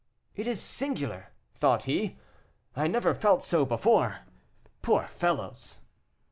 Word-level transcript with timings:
"It 0.35 0.47
is 0.47 0.59
singular," 0.59 1.27
thought 1.53 1.83
he. 1.83 2.17
"I 2.75 2.87
never 2.87 3.13
felt 3.13 3.43
so 3.43 3.65
before 3.67 4.21
poor 4.81 5.05
fellows." 5.05 5.77